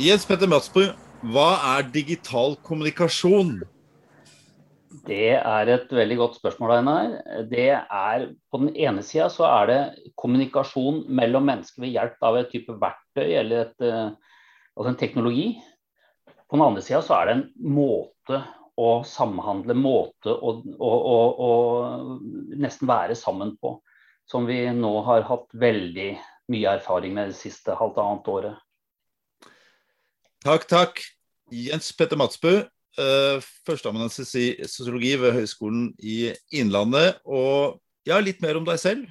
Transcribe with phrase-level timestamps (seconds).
[0.00, 0.86] Jens Petter Madsbu,
[1.28, 3.58] hva er digital kommunikasjon?
[5.06, 7.12] Det er et veldig godt spørsmål, Einar.
[7.50, 9.80] Det er, på den ene sida så er det
[10.18, 14.32] kommunikasjon mellom mennesker ved hjelp av et type verktøy eller et, eh,
[14.72, 15.46] altså en teknologi.
[16.48, 18.40] På den andre sida så er det en måte
[18.80, 23.76] å samhandle, måte å, å, å, å nesten være sammen på.
[24.30, 26.10] Som vi nå har hatt veldig
[26.50, 28.58] mye erfaring med det siste halvannet året.
[30.44, 31.02] Takk, takk.
[31.50, 32.60] Jens Petter Matsbø,
[33.00, 37.18] uh, førsteamanuensis i sosiologi ved Høgskolen i Innlandet.
[37.26, 39.10] Og ja, litt mer om deg selv?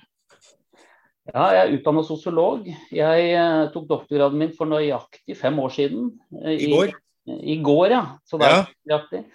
[1.29, 2.65] Ja, jeg er utdannet sosiolog.
[2.95, 6.09] Jeg uh, tok doktorgraden min for nøyaktig fem år siden.
[6.33, 6.95] Uh, I, går?
[7.27, 8.03] I, I, går, ja.
[8.25, 9.25] Så det er nøyaktig.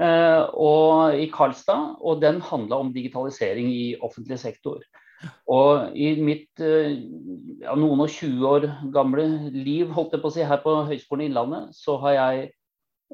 [0.00, 4.80] Uh, og i Karlstad, og den handla om digitalisering i offentlig sektor.
[5.50, 6.96] Og i mitt eh,
[7.62, 11.26] ja, noen og 20 år gamle liv holdt jeg på å si, her på Høgskolen
[11.26, 12.46] i Innlandet, så har jeg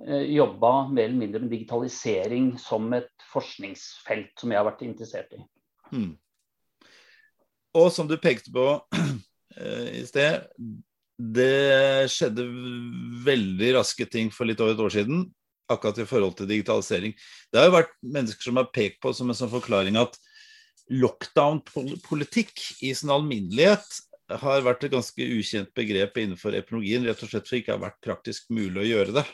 [0.07, 5.35] eh, jobba mer eller mindre med digitalisering som et forskningsfelt som jeg har vært interessert
[5.37, 5.43] i.
[5.91, 6.13] Hmm.
[7.77, 8.67] Og som du pekte på
[9.59, 10.47] eh, i sted,
[11.21, 12.47] det skjedde
[13.27, 15.27] veldig raske ting for litt over et år siden,
[15.71, 17.13] akkurat i forhold til digitalisering.
[17.53, 20.17] Det har jo vært mennesker som har pekt på som en sånn forklaring at
[20.91, 24.01] lockdown-politikk i sin alminnelighet
[24.41, 28.01] har vært et ganske ukjent begrep innenfor epidemiologien, rett og slett for ikke har vært
[28.05, 29.25] praktisk mulig å gjøre det.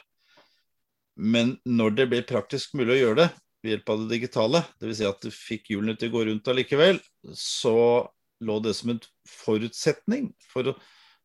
[1.17, 3.29] Men når det ble praktisk mulig å gjøre det
[3.65, 4.99] ved hjelp av det digitale, dvs.
[4.99, 7.01] Si at du fikk hjulene til å gå rundt allikevel,
[7.33, 7.77] så
[8.45, 10.77] lå det som en forutsetning for å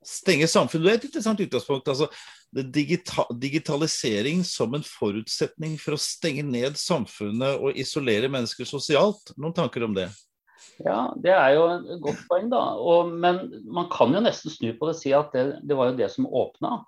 [0.06, 0.86] stenge samfunnet.
[0.86, 1.88] Det er et interessant utgangspunkt.
[1.88, 2.10] altså
[2.52, 9.32] digita digitalisering som en forutsetning for å stenge ned samfunnet og isolere mennesker sosialt.
[9.38, 10.10] Noen tanker om det?
[10.82, 12.62] Ja, det er jo et godt poeng, da.
[12.82, 15.92] Og, men man kan jo nesten snu på det og si at det, det var
[15.92, 16.82] jo det som åpna.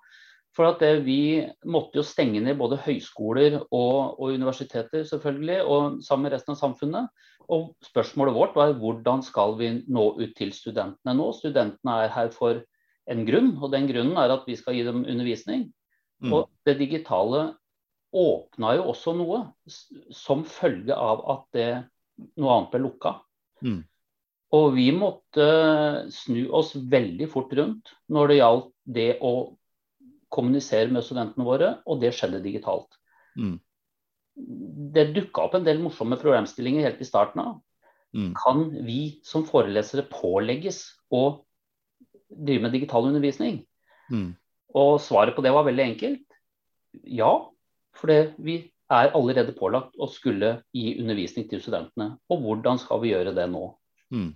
[0.54, 5.96] For at det, vi måtte jo stenge ned både høyskoler og, og, universiteter, selvfølgelig, og
[6.06, 7.24] sammen med resten av samfunnet.
[7.54, 11.32] Og spørsmålet vårt var hvordan skal vi nå ut til studentene nå?
[11.40, 12.62] Studentene er her for
[13.10, 15.68] en grunn, og den grunnen er at vi skal gi dem undervisning.
[16.24, 16.32] Mm.
[16.32, 17.50] Og det digitale
[18.14, 19.40] åpna jo også noe
[20.14, 21.68] som følge av at det,
[22.38, 23.16] noe annet ble lukka.
[23.64, 23.82] Mm.
[24.54, 25.46] Og vi måtte
[26.14, 29.34] snu oss veldig fort rundt når det gjaldt det å
[30.34, 32.98] kommunisere med studentene våre, og det skjedde digitalt.
[33.38, 33.58] Mm.
[34.94, 37.58] Det dukka opp en del morsomme problemstillinger helt i starten av.
[38.14, 38.30] Mm.
[38.38, 41.44] Kan vi som forelesere pålegges å
[42.30, 43.62] drive med digital undervisning?
[44.10, 44.32] Mm.
[44.74, 46.38] Og svaret på det var veldig enkelt.
[47.04, 47.32] Ja,
[47.94, 48.12] for
[48.42, 48.58] vi
[48.92, 52.14] er allerede pålagt å skulle gi undervisning til studentene.
[52.30, 53.68] Og hvordan skal vi gjøre det nå?
[54.14, 54.32] Mm.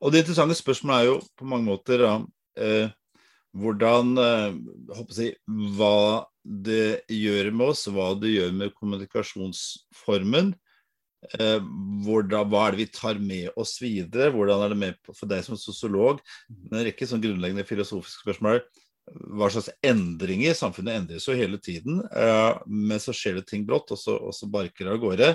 [0.00, 2.14] Og Det interessante spørsmålet er jo på mange måter da,
[2.56, 2.88] eh,
[3.56, 4.58] hvordan eh,
[5.16, 5.34] jeg,
[5.76, 10.54] Hva det gjør med oss, hva det gjør med kommunikasjonsformen.
[11.36, 11.58] Eh,
[12.04, 14.30] hvordan, hva er det vi tar med oss videre?
[14.32, 16.22] Hvordan er det med for deg som sosiolog?
[16.70, 18.62] En rekke sånn grunnleggende filosofiske spørsmål.
[19.36, 20.56] Hva slags endringer?
[20.56, 24.36] Samfunnet endres jo hele tiden, eh, men så skjer det ting brått, og så, og
[24.36, 25.34] så barker det av gårde.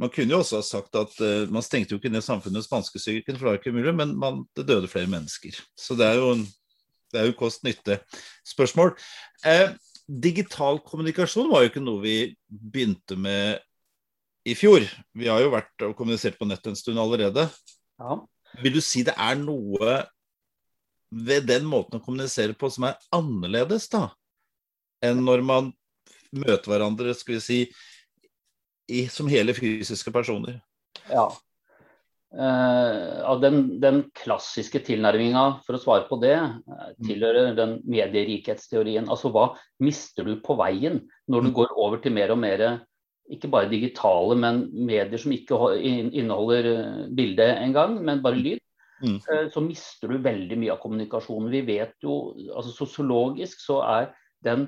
[0.00, 3.36] Man kunne jo også ha sagt at uh, man stengte jo ikke ned samfunnet spanskesyken,
[3.36, 5.58] for det var ikke mulig, men man, det døde flere mennesker.
[5.76, 6.30] Så det er jo,
[7.12, 8.94] det jo kost-nytte-spørsmål.
[9.44, 9.74] Eh,
[10.08, 12.14] digital kommunikasjon var jo ikke noe vi
[12.48, 13.60] begynte med
[14.44, 14.86] i fjor.
[15.16, 17.46] Vi har jo vært og kommunisert på nett en stund allerede.
[18.00, 18.16] Ja.
[18.62, 20.00] Vil du si det er noe
[21.10, 24.08] ved den måten å kommunisere på som er annerledes, da?
[25.04, 25.70] Enn når man
[26.30, 27.60] møter hverandre, skal vi si,
[28.90, 30.60] i, som hele fysiske personer.
[31.10, 31.28] Ja.
[32.30, 39.08] Uh, den, den, klassiske tilnærminga for å svare på det, uh, tilhører den medierikhetsteorien.
[39.10, 39.48] Altså hva
[39.82, 41.56] mister du på veien når du mm.
[41.58, 42.64] går over til mer og mer
[43.30, 48.60] ikke bare digitale, men medier som ikke inneholder eh, bilde engang, men bare lyd.
[49.00, 49.16] Mm.
[49.48, 51.48] Så mister du veldig mye av kommunikasjonen.
[51.54, 54.10] Vi vet jo, altså Sosiologisk så er
[54.44, 54.66] den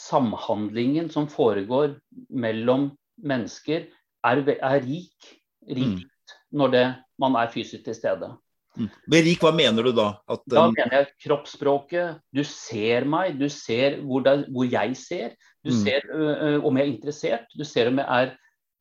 [0.00, 1.98] samhandlingen som foregår
[2.32, 2.88] mellom
[3.20, 3.84] mennesker
[4.24, 5.28] er, er rik,
[5.68, 6.38] rikt mm.
[6.56, 6.86] når det,
[7.20, 8.32] man er fysisk til stede.
[8.74, 8.88] Mm.
[9.22, 10.06] rik, hva mener du da?
[10.26, 10.54] At, um...
[10.54, 12.20] Da mener jeg kroppsspråket.
[12.34, 15.36] Du ser meg, du ser hvor, det, hvor jeg ser.
[15.64, 15.78] Du mm.
[15.84, 18.34] ser uh, om jeg er interessert, du ser om jeg er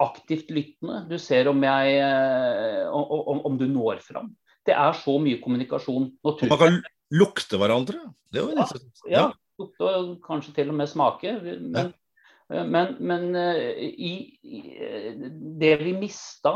[0.04, 1.04] aktivt lyttende.
[1.12, 4.34] Du ser om, jeg, uh, om, om du når fram.
[4.66, 6.10] Det er så mye kommunikasjon.
[6.26, 6.52] Naturlig.
[6.56, 6.80] Man kan
[7.14, 8.08] lukte hverandre?
[8.32, 9.04] Det er jo interessant.
[9.06, 9.28] Ja, ja,
[9.62, 11.38] lukte og kanskje til og med smake.
[11.60, 11.94] Men,
[12.54, 13.32] Men, men
[13.80, 14.12] i,
[14.44, 14.58] i,
[15.58, 16.52] det vi mista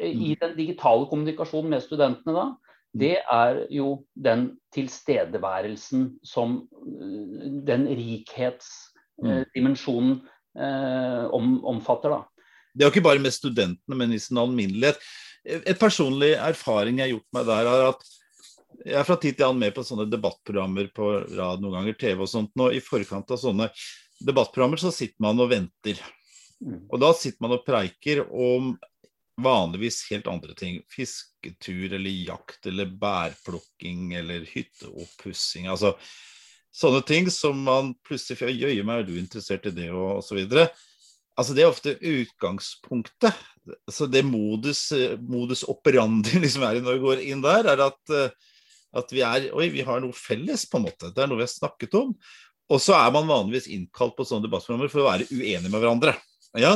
[0.00, 0.38] i mm.
[0.40, 2.46] den digitale kommunikasjonen med studentene da.
[2.96, 6.68] Det er jo den tilstedeværelsen som
[7.68, 10.26] den rikhetsdimensjonen mm.
[11.36, 12.10] om, omfatter.
[12.16, 12.20] da.
[12.72, 14.98] Det er jo ikke bare med studentene, men i sin alminnelighet.
[15.44, 18.00] Et personlig erfaring jeg har gjort meg der, er at
[18.84, 22.18] jeg er fra tid til annen med på sånne debattprogrammer på rad noen ganger, TV
[22.22, 22.50] og sånt.
[22.58, 23.66] Nå I forkant av sånne
[24.24, 25.96] debattprogrammer så sitter man og venter.
[26.62, 26.80] Mm.
[26.86, 28.62] Og da sitter man og preiker om
[29.38, 30.74] vanligvis helt andre ting.
[31.38, 35.66] Fisketur eller jakt eller bærplukking eller hytteoppussing.
[35.66, 35.94] Altså
[36.74, 40.38] sånne ting som man plutselig Jøye meg, er du interessert i det, og osv.
[41.38, 43.34] Altså Det er ofte utgangspunktet.
[43.90, 48.14] Så det modus, modus operandi liksom er når vi går inn der, er at,
[48.96, 51.12] at, vi er Oi, vi har noe felles, på en måte.
[51.14, 52.14] Det er noe vi har snakket om.
[52.68, 56.18] Og så er man vanligvis innkalt på sånne debattprogrammer for å være uenig med hverandre.
[56.58, 56.74] Ja?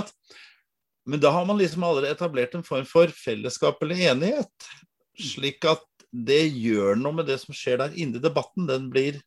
[1.05, 4.69] Men da har man liksom allerede etablert en form for fellesskap eller enighet.
[5.19, 8.69] Slik at det gjør noe med det som skjer der inne i debatten.
[8.69, 9.19] Den blir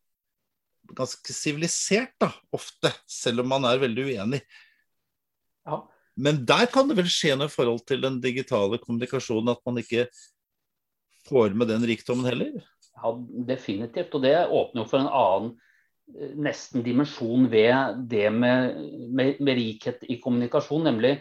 [0.95, 2.93] ganske sivilisert, da, ofte.
[3.09, 4.41] Selv om man er veldig uenig.
[5.65, 5.81] Ja.
[6.15, 9.81] Men der kan det vel skje noe i forhold til den digitale kommunikasjonen, at man
[9.81, 10.07] ikke
[11.27, 12.61] får med den rikdommen heller?
[12.95, 13.11] Ja,
[13.49, 14.13] definitivt.
[14.15, 15.51] Og det åpner jo for en annen
[16.15, 18.77] eh, nesten dimensjon ved det med,
[19.09, 21.17] med, med rikhet i kommunikasjon, nemlig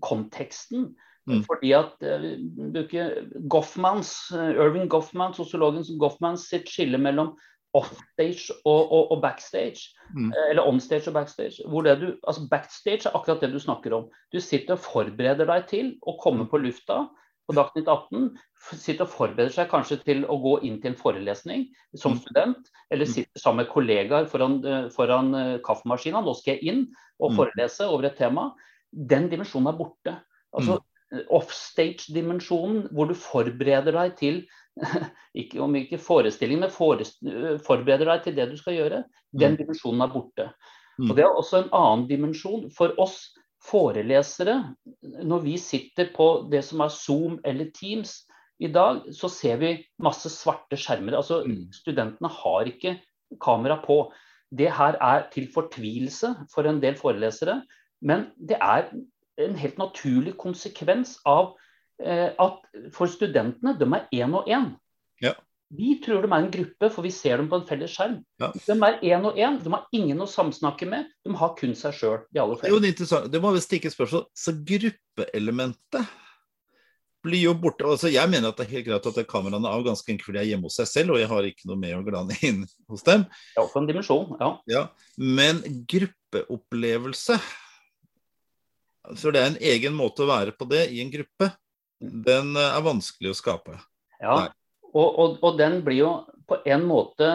[0.00, 0.92] konteksten.
[1.30, 1.44] Mm.
[1.46, 2.24] Fordi at uh,
[3.46, 7.36] Goffmans, uh, Irving Goffman, sosiologen Goffmans sitt skille mellom
[7.72, 9.92] offstage og, og, og backstage.
[10.12, 10.28] Mm.
[10.28, 11.64] Eh, eller onstage og backstage.
[11.64, 14.08] Du, altså backstage er akkurat det du snakker om.
[14.32, 17.06] Du sitter og forbereder deg til å komme på lufta
[17.48, 18.28] på Dagsnytt 18.
[18.76, 21.64] Sitter og forbereder seg kanskje til å gå inn til en forelesning
[21.96, 22.20] som mm.
[22.26, 22.68] student.
[22.92, 23.14] Eller mm.
[23.14, 25.32] sitter sammen med kollegaer foran, eh, foran
[25.64, 26.20] kaffemaskina.
[26.20, 26.84] Nå skal jeg inn
[27.22, 27.40] og mm.
[27.40, 28.50] forelese over et tema.
[28.92, 30.16] Den dimensjonen er borte.
[30.52, 30.80] Altså
[31.32, 34.40] offstage-dimensjonen, hvor du forbereder deg til
[35.42, 39.02] ikke om ikke forestilling, men forbereder deg til det du skal gjøre.
[39.32, 39.60] Den mm.
[39.60, 40.48] dimensjonen er borte.
[40.98, 41.10] Mm.
[41.10, 42.66] Og Det er også en annen dimensjon.
[42.74, 43.20] For oss
[43.62, 44.74] forelesere,
[45.22, 48.22] når vi sitter på det som er Zoom eller Teams
[48.62, 51.18] i dag, så ser vi masse svarte skjermer.
[51.18, 51.68] Altså mm.
[51.76, 52.96] Studentene har ikke
[53.42, 54.06] kamera på.
[54.52, 57.62] Det her er til fortvilelse for en del forelesere,
[58.02, 58.90] men det er
[59.40, 61.54] en helt naturlig konsekvens av
[62.02, 62.62] Eh, at
[62.94, 64.70] for studentene, de er én og én.
[65.22, 65.34] Ja.
[65.72, 68.18] Vi tror de er en gruppe, for vi ser dem på en felles skjerm.
[68.42, 68.50] Ja.
[68.52, 71.08] De er én og én, de har ingen å samsnakke med.
[71.24, 72.42] De har kun seg sjøl, de.
[72.82, 74.26] Det, det må visst ikke spørsmål.
[74.36, 76.18] Så gruppeelementet
[77.22, 77.86] blir jo borte.
[77.86, 80.40] Altså, jeg mener at det er helt greit at kameraene er av ganske enkelt fordi
[80.40, 82.64] jeg er hjemme hos seg selv, og jeg har ikke noe med å glane inn
[82.90, 83.28] hos dem.
[83.54, 84.48] Ja, også en dimensjon, ja.
[84.74, 84.86] ja.
[85.22, 87.38] Men gruppeopplevelse
[89.18, 91.50] Så det er en egen måte å være på det i en gruppe
[92.02, 93.78] den eh, er vanskelig å skape.
[94.22, 94.36] Ja,
[94.92, 96.12] og, og, og, den blir jo
[96.48, 97.28] på en måte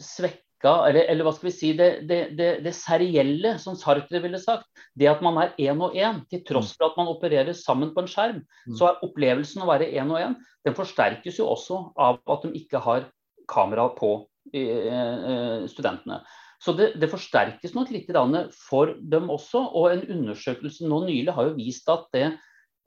[0.00, 4.40] svekka, eller, eller hva skal vi si, det, det, det, det, serielle, som Sartre ville
[4.42, 4.66] sagt.
[4.98, 8.04] Det at man er én og én, til tross for at man opererer sammen på
[8.04, 8.42] en skjerm.
[8.66, 8.74] Mm.
[8.80, 10.34] Så er opplevelsen å være én og én,
[10.66, 13.08] den forsterkes jo også av at de ikke har
[13.48, 14.12] kamera på
[14.52, 16.20] eh, studentene.
[16.58, 18.08] Så det, det, forsterkes nok litt
[18.56, 19.62] for dem også.
[19.78, 22.32] Og en undersøkelse nå nylig har jo vist at det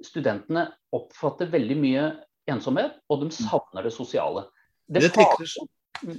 [0.04, 2.08] studentene oppfatter veldig mye
[2.52, 3.36] ensomhet, og de mm.
[3.38, 4.48] savner det sosiale.
[4.88, 5.48] Det, det, tenker,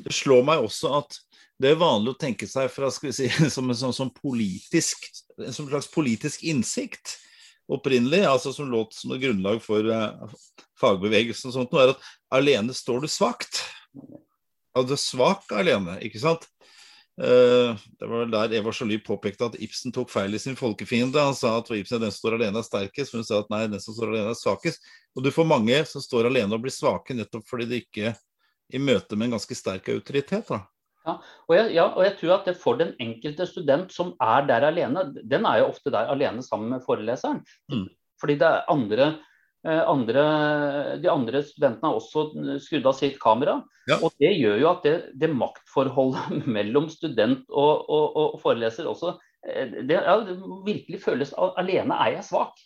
[0.07, 1.19] det slår meg også at
[1.63, 5.05] det er vanlig å tenke seg fra, si, som en som, som politisk,
[5.51, 7.19] som slags politisk innsikt
[7.73, 10.33] opprinnelig, altså som låt som et grunnlag for uh,
[10.81, 13.63] fagbevegelsen og sånt, er at alene står du svakt.
[14.73, 16.49] Og du er svak alene, ikke sant?
[17.21, 21.21] Uh, det var vel der Eva Jolie påpekte at Ibsen tok feil i sin folkefiende.
[21.21, 23.51] Han sa at Ibsen er den som står alene er sterkest, men hun sa at
[23.53, 24.85] nei, den som står alene er svakest.
[25.17, 28.15] Og du får mange som står alene og blir svake nettopp fordi de ikke
[28.73, 30.49] i møte med en ganske sterk autoritet.
[30.49, 30.63] da.
[31.03, 34.47] Ja og, jeg, ja, og jeg tror at det for den enkelte student som er
[34.49, 37.43] der alene, den er jo ofte der alene sammen med foreleseren.
[37.73, 37.91] Mm.
[38.23, 39.32] Fordi det er andre Eh,
[39.63, 40.23] andre,
[40.99, 43.61] de andre studentene har også skrudd av sitt kamera.
[43.91, 43.99] Ja.
[44.03, 49.17] Og det gjør jo at det, det maktforholdet mellom student og, og, og foreleser også
[49.47, 52.63] eh, det, ja, det, virkelig føles Alene er jeg svak.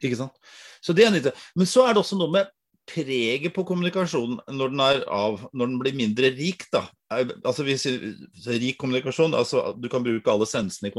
[0.00, 0.38] Ikke sant.
[0.80, 1.34] Så det er nyttig.
[1.58, 2.50] Men så er det også noe med
[2.90, 6.86] preget på kommunikasjonen når den er av, når den blir mindre rik, da.
[7.10, 7.88] Altså hvis,
[8.46, 10.92] Rik kommunikasjon, altså du kan bruke alle sansene,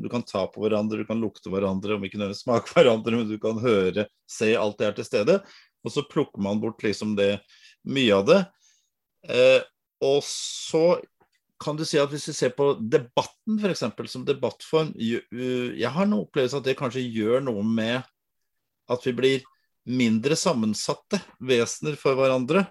[0.00, 3.28] du kan ta på hverandre, du kan lukte hverandre, om ikke nødvendigvis smake hverandre, men
[3.28, 5.38] du kan høre, se, alt det er til stede.
[5.82, 7.36] Og så plukker man bort liksom det,
[7.84, 8.40] mye av det.
[9.28, 9.60] Eh,
[10.02, 11.00] og så
[11.62, 13.84] kan du si at hvis vi ser på debatten f.eks.
[14.10, 18.00] som debattform Jeg har en opplevelse at det kanskje gjør noe med
[18.90, 19.44] at vi blir
[19.86, 22.64] mindre sammensatte vesener for hverandre.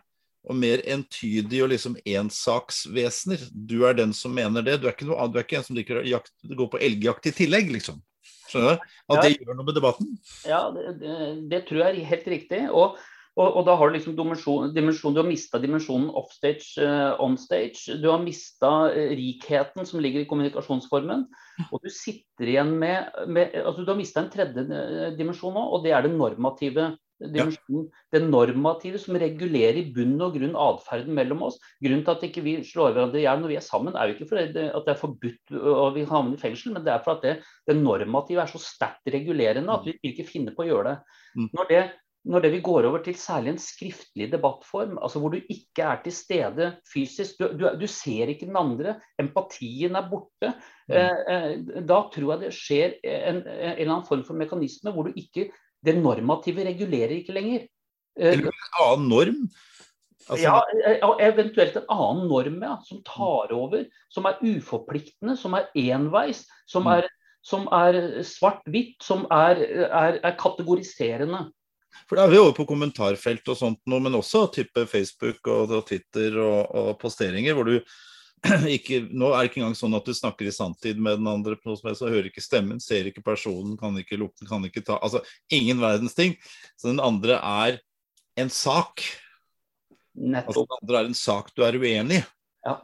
[0.49, 3.43] Og mer entydige og liksom ensaksvesener.
[3.53, 4.79] Du er den som mener det.
[4.81, 7.29] Du er ikke, noe, du er ikke en som liker å jakt, gå på elgjakt
[7.29, 8.01] i tillegg, liksom.
[8.49, 8.89] Skjønner du?
[9.13, 10.09] At det gjør noe med debatten?
[10.49, 11.17] Ja, det, det,
[11.51, 12.63] det tror jeg er helt riktig.
[12.73, 12.97] Og
[13.39, 17.95] og, og, da har du liksom dimensjon, dimensjon, du har mista dimensjonen offstage, uh, onstage.
[18.01, 21.23] Du har mista eh, rikheten som ligger i kommunikasjonsformen.
[21.69, 25.63] Og du sitter igjen med, med altså Du har mista en tredje uh, dimensjon nå,
[25.63, 27.87] og det er den normative dimensjonen.
[28.13, 31.59] Det normative som regulerer i bunn og grunn atferden mellom oss.
[31.83, 34.17] Grunnen til at ikke vi slår hverandre i hjel når vi er sammen, er jo
[34.17, 37.17] ikke fordi at det er forbudt og vi havner i fengsel, men det er for
[37.17, 37.35] at det,
[37.69, 41.19] det normative er så sterkt regulerende at vi ikke finner på å gjøre det.
[41.37, 41.51] Mm.
[41.57, 41.83] Når det
[42.29, 46.03] når det vi går over til særlig en skriftlig debattform, altså hvor du ikke er
[46.03, 50.51] til stede fysisk, du, du, du ser ikke den andre, empatien er borte,
[50.89, 50.95] mm.
[50.99, 55.09] eh, eh da tror jeg det skjer en, en, eller annen form for mekanisme hvor
[55.09, 55.49] du ikke
[55.85, 57.67] Det normative regulerer ikke lenger.
[58.19, 59.39] Eh, eller en annen norm?
[60.27, 60.43] Altså...
[60.43, 63.87] Ja, eh, eventuelt en annen norm ja, som tar over.
[64.13, 66.93] Som er uforpliktende, som er enveis, som mm.
[66.97, 67.09] er,
[67.45, 71.47] som er svart-hvitt, som er, er, er kategoriserende.
[72.07, 75.71] For da er vi over på kommentarfelt og sånt noe, men også type Facebook og,
[75.71, 77.77] og Twitter og, og, posteringer hvor du
[78.75, 81.57] ikke Nå er det ikke engang sånn at du snakker i sanntid med den andre,
[81.61, 85.21] så hører ikke stemmen, ser ikke personen, kan ikke lukte, kan ikke ta Altså
[85.53, 86.37] ingen verdens ting.
[86.75, 87.81] Så den andre er
[88.41, 89.03] en sak.
[90.17, 90.47] Nettopp.
[90.49, 92.23] Altså den andre er en sak du er uenig i.
[92.65, 92.79] Ja.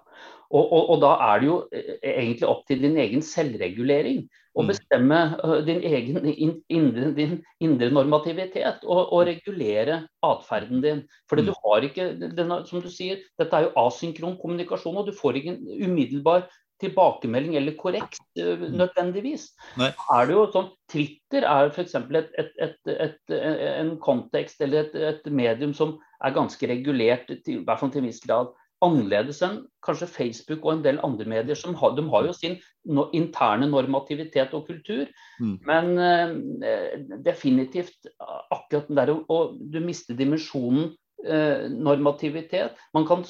[0.48, 4.22] Og, og, og, da er det jo eh, egentlig opp til din egen selvregulering
[4.58, 4.70] å mm.
[4.72, 5.20] bestemme
[5.68, 11.04] din egen indre, din indre normativitet og, og, regulere atferden din.
[11.30, 11.50] Fordi mm.
[11.50, 15.40] du har ikke, denne, som du sier, dette er jo asynkron kommunikasjon, og du får
[15.40, 16.48] ikke en umiddelbar
[16.82, 18.68] tilbakemelding eller korrekt mm.
[18.78, 19.50] nødvendigvis.
[19.80, 19.92] Nei.
[20.14, 21.96] Er det jo sånn, Twitter er f.eks.
[21.98, 23.38] Et, et, et,
[23.72, 28.24] en kontekst eller et, medium som er ganske regulert, i hvert fall til en viss
[28.26, 28.54] grad
[28.86, 31.58] annerledes enn kanskje Facebook og en del andre medier.
[31.58, 35.08] som har, De har jo sin no, interne normativitet og kultur,
[35.42, 35.58] mm.
[35.66, 38.10] men eh, definitivt
[38.52, 40.94] akkurat den der og Du mister dimensjonen
[41.26, 42.78] eh, normativitet.
[42.94, 43.26] Man kan,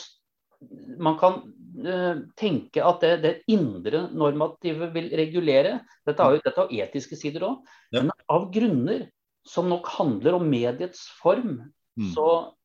[1.00, 1.42] man kan
[1.86, 5.80] eh, tenke at det, det, indre normative vil regulere.
[6.06, 7.64] Dette har jo dette har etiske sider òg.
[7.92, 8.04] Ja.
[8.04, 9.08] Men av grunner
[9.48, 11.62] som nok handler om mediets form,
[11.96, 12.12] mm.
[12.12, 12.57] så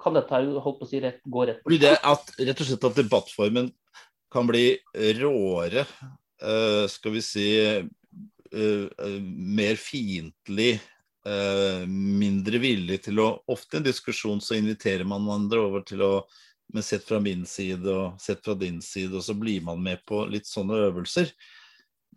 [0.00, 2.88] kan dette holdt på å si, rett, gå rett Blir det at, Rett og slett
[2.90, 3.70] at debattformen
[4.34, 4.72] kan bli
[5.20, 5.84] råere,
[6.42, 7.84] uh, skal vi si uh,
[8.50, 10.76] uh, mer fiendtlig,
[11.88, 16.10] mindre villig til å Ofte i en diskusjon så inviterer man andre over til å
[16.74, 20.00] men sett fra min side og sett fra din side, og så blir man med
[20.08, 21.28] på litt sånne øvelser.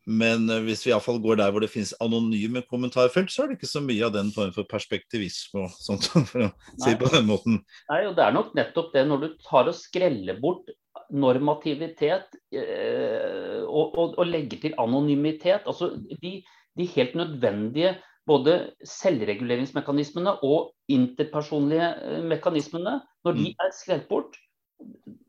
[0.08, 3.60] Men eh, hvis vi iallfall går der hvor det finnes anonyme kommentarfelt, så er det
[3.60, 7.28] ikke så mye av den formen for perspektivisme og sånt, for å si på den
[7.28, 7.62] måten.
[7.92, 10.72] Nei, og det er nok nettopp det når du tar og skreller bort
[11.14, 15.68] normativitet eh, og, og, og, legger til anonymitet.
[15.68, 15.92] Altså
[16.24, 16.38] de,
[16.78, 17.98] de, helt nødvendige
[18.28, 23.64] både selvreguleringsmekanismene og interpersonlige eh, mekanismene, når de mm.
[23.68, 24.40] er skrelt bort,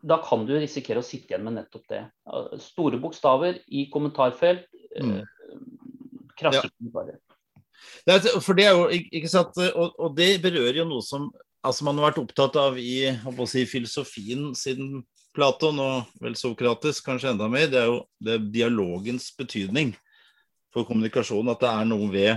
[0.08, 2.02] da kan du risikere å sitte igjen med nettopp det.
[2.62, 4.66] Store bokstaver i kommentarfelt.
[4.98, 5.18] Mm.
[5.18, 5.58] Eh,
[6.38, 6.70] krasse ja.
[6.78, 7.18] kommentarer.
[8.44, 11.28] for det er jo, ikke sant, og, og, det berører jo noe som
[11.66, 13.10] altså man har vært opptatt av i
[13.50, 15.02] si, filosofien siden
[15.36, 17.68] Platon, og vel Sokrates kanskje enda mer.
[17.70, 19.92] Det er jo det er dialogens betydning
[20.74, 21.50] for kommunikasjon.
[21.52, 22.32] At det er noe ved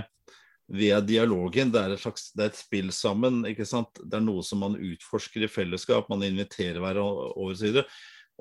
[0.72, 1.72] via dialogen.
[1.72, 3.42] Det er, et slags, det er et spill sammen.
[3.48, 4.00] ikke sant?
[4.00, 6.08] Det er noe som man utforsker i fellesskap.
[6.12, 7.84] Man inviterer hverandre.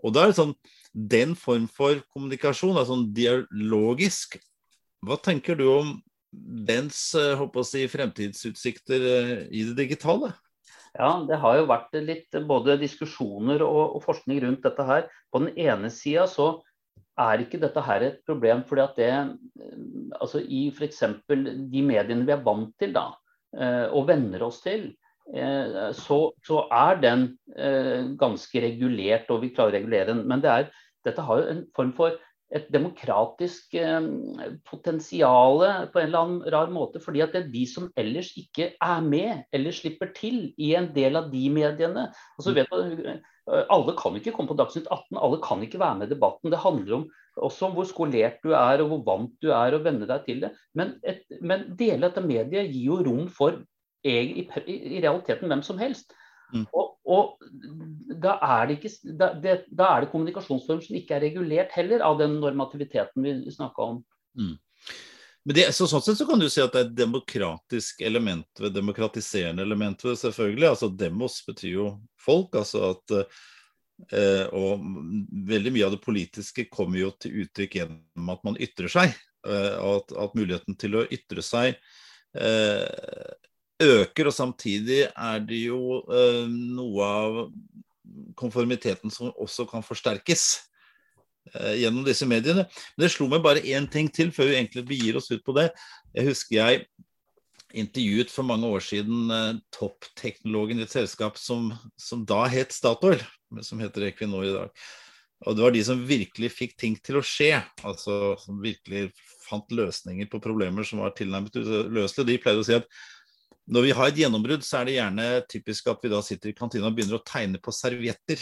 [0.01, 0.55] Og da er det sånn,
[0.91, 4.39] Den form for kommunikasjon er sånn dialogisk.
[5.05, 5.93] Hva tenker du om
[6.31, 10.33] dens håper eh, å si, fremtidsutsikter eh, i det digitale?
[10.97, 15.07] Ja, Det har jo vært litt både diskusjoner og, og forskning rundt dette her.
[15.31, 16.57] På den ene sida så
[17.21, 19.12] er ikke dette her et problem fordi at det
[20.17, 21.03] altså I f.eks.
[21.27, 23.10] de mediene vi er vant til da,
[23.57, 24.89] eh, og venner oss til,
[25.33, 30.25] eh, så, så er den eh, ganske regulert, og vi klarer å regulere den.
[30.29, 30.69] Men det er,
[31.07, 32.19] dette har jo en form for
[32.51, 34.07] et demokratisk eh,
[34.67, 35.62] potensial
[35.93, 37.00] på en eller annen rar måte.
[37.00, 40.91] fordi at det er de som ellers ikke er med eller slipper til i en
[40.95, 42.10] del av de mediene.
[42.38, 43.13] Altså, vet du,
[43.48, 46.51] alle kan ikke komme på Dagsnytt 18, alle kan ikke være med i debatten.
[46.53, 47.05] Det handler om,
[47.41, 50.43] også om hvor skolert du er og hvor vant du er å venne deg til
[50.45, 50.53] det.
[50.77, 53.57] Men, et, men deler av dette mediet gir jo rom for
[54.05, 56.13] i, i, realiteten hvem som helst.
[56.51, 56.65] Mm.
[56.75, 57.41] Og og
[58.21, 62.03] da er det, ikke, da, det, da er det kommunikasjonsform som ikke er regulert heller
[62.05, 63.98] av den normativiteten vi snakka om.
[64.38, 64.53] Mm.
[65.45, 68.62] Men det, så, sånn sett så kan du si at det er et demokratisk element
[68.62, 70.67] ved demokratiserende element ved selvfølgelig.
[70.69, 71.88] altså Demos betyr jo
[72.21, 72.55] folk.
[72.62, 74.86] altså at eh, Og
[75.50, 79.17] veldig mye av det politiske kommer jo til uttrykk gjennom at man ytrer seg.
[79.48, 81.74] Eh, at, at, muligheten til å ytre seg
[82.38, 83.31] eh,
[83.81, 84.29] øker.
[84.29, 87.39] Og samtidig er det jo eh, noe av
[88.38, 90.51] konformiteten som også kan forsterkes.
[91.50, 92.67] Eh, gjennom disse mediene.
[92.95, 95.55] Men det slo meg bare én ting til før vi egentlig begir oss ut på
[95.57, 95.71] det.
[96.15, 96.83] Jeg husker jeg
[97.81, 103.24] intervjuet for mange år siden eh, toppteknologen i et selskap som, som, da het Statoil,
[103.65, 104.83] som heter Equinor i dag.
[105.50, 107.55] Og det var de som virkelig fikk ting til å skje.
[107.81, 109.10] Altså som virkelig
[109.48, 112.27] fant løsninger på problemer som var tilnærmet uløselige.
[112.29, 112.86] De pleide å si at
[113.71, 116.55] når vi har et gjennombrudd, så er det gjerne typisk at vi da sitter i
[116.57, 118.41] kantina og begynner å tegne på servietter.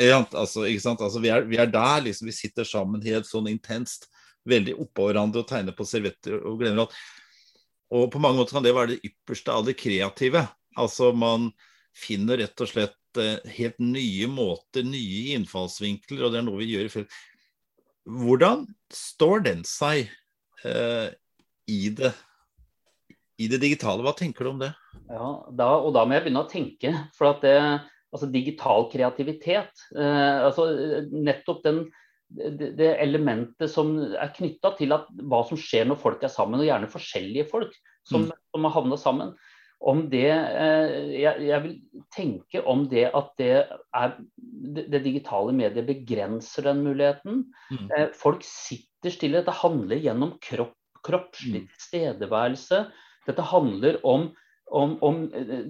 [0.00, 2.26] Ja, altså, altså, vi, er, vi, er, der, liksom.
[2.26, 4.08] Vi sitter sammen helt sånn intenst,
[4.48, 6.96] veldig oppå hverandre og tegner på servietter og glemmer alt.
[7.94, 10.42] Og på mange måter kan det være det ypperste av det kreative.
[10.80, 11.52] Altså man
[11.94, 16.72] finner rett og slett eh, helt nye måter, nye innfallsvinkler, og det er noe vi
[16.72, 17.18] gjør i felt.
[18.04, 20.08] Hvordan står den seg
[20.66, 21.12] eh,
[21.70, 22.10] i, det,
[23.38, 24.02] i det digitale?
[24.04, 24.74] Hva tenker du om det?
[25.06, 26.96] Ja, da, og da må jeg begynne å tenke.
[27.14, 27.56] For at det
[28.14, 29.86] altså digital kreativitet.
[29.96, 30.68] Eh, altså
[31.10, 31.80] nettopp den,
[32.30, 36.68] det, elementet som er knytta til at, hva som skjer når folk er sammen, og
[36.68, 37.74] gjerne forskjellige folk
[38.06, 38.38] som, mm.
[38.54, 39.34] som har havna sammen.
[39.84, 43.50] Om det, eh, jeg, jeg, vil tenke om det at det,
[43.98, 44.14] er,
[44.78, 47.42] det digitale mediet begrenser den muligheten.
[47.74, 47.90] Mm.
[47.90, 49.42] Eh, folk sitter stille.
[49.42, 51.68] Dette handler gjennom kropp, kroppslig mm.
[51.74, 52.86] tilstedeværelse.
[53.26, 54.30] Dette handler om
[54.74, 55.20] om, om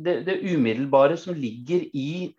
[0.05, 2.33] det, det, umiddelbare som ligger i,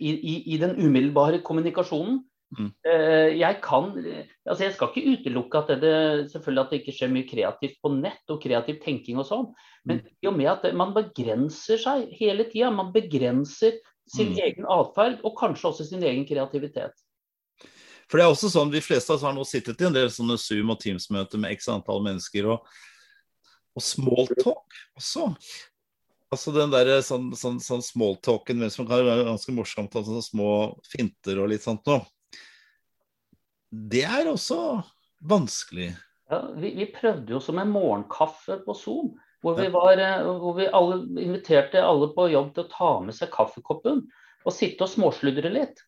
[0.00, 2.20] i, i den umiddelbare kommunikasjonen.
[2.58, 2.72] Mm.
[2.82, 7.12] Eh, jeg kan altså Jeg skal ikke utelukke at det, selvfølgelig at det ikke skjer
[7.14, 9.46] mye kreativt på nett og kreativ tenking og sånn,
[9.86, 10.08] men mm.
[10.18, 12.72] i og med at man begrenser seg hele tida.
[12.74, 13.78] Man begrenser
[14.10, 14.42] sin mm.
[14.48, 17.06] egen atferd og kanskje også sin egen kreativitet.
[18.10, 20.10] For det er også sånn, De fleste av oss har nå sittet i en del
[20.10, 22.50] sånne Zoom- og Teams-møter med x antall mennesker.
[22.50, 22.66] og
[23.76, 25.30] og smalltalk også.
[26.30, 30.50] Altså den der sånn, sånn, sånn smalltalken som kan være ganske morsomt, altså små
[30.86, 32.04] finter og litt sånt noe.
[33.70, 34.60] Det er også
[35.26, 35.90] vanskelig.
[36.30, 39.12] Ja, vi, vi, prøvde jo som en morgenkaffe på Zoom.
[39.40, 43.16] Hvor vi, var, eh, hvor vi alle, inviterte alle på jobb til å ta med
[43.16, 44.02] seg kaffekoppen
[44.44, 45.80] og sitte og småsludre litt.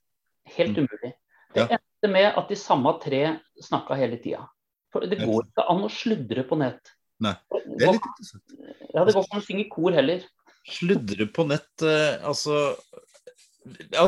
[0.56, 0.86] Helt mm.
[0.86, 1.12] umulig.
[1.52, 1.76] Det ja.
[1.76, 3.22] endte med at de samme tre
[3.60, 4.46] snakka hele tida.
[4.92, 6.94] Det går ikke an å sludre på nett.
[7.22, 8.56] Nei, det er litt interessant.
[8.92, 10.24] Ja, det går ikke an å synge kor heller.
[10.72, 12.74] Sludre på nett, eh, altså
[13.92, 14.04] ja,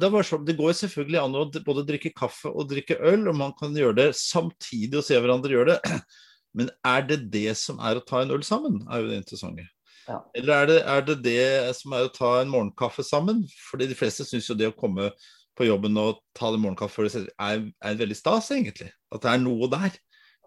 [0.00, 3.52] det, så, det, går selvfølgelig an å både drikke kaffe og drikke øl, og man
[3.58, 6.00] kan gjøre det samtidig og se hverandre gjøre det.
[6.56, 9.66] Men er det det som er å ta en øl sammen, er jo det interessante.
[10.04, 10.18] Ja.
[10.36, 13.42] Eller er det, er det, det som er å ta en morgenkaffe sammen?
[13.70, 15.10] Fordi de fleste syns jo det å komme
[15.56, 18.90] på jobben og ta en morgenkaffe er, er veldig stas, egentlig.
[19.12, 19.96] At det er noe der.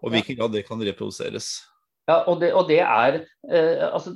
[0.02, 1.56] Og hvilken grad det kan reproduseres.
[2.08, 3.20] Ja, og det, og det er,
[3.52, 4.14] eh, altså,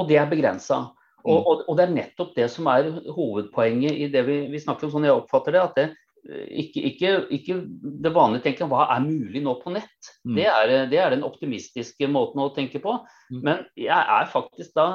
[0.00, 0.86] er begrensa.
[1.24, 1.44] Og, mm.
[1.48, 4.92] og, og, det er nettopp det som er hovedpoenget i det vi, vi snakker om,
[4.92, 5.62] sånn jeg oppfatter det.
[5.62, 5.86] at det,
[6.24, 7.56] ikke, ikke, ikke,
[8.04, 10.12] det vanlige tenker hva er mulig nå på nett.
[10.24, 10.38] Mm.
[10.38, 12.96] Det, er, det, er, den optimistiske måten å tenke på.
[13.32, 13.40] Mm.
[13.46, 14.86] Men jeg er faktisk da